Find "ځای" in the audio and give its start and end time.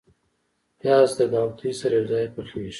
2.11-2.25